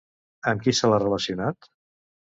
Amb 0.51 0.63
qui 0.63 0.73
se 0.79 0.89
l'ha 0.91 1.01
relacionat? 1.05 1.73